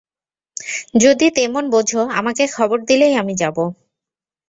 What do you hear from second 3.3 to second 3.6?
যাব।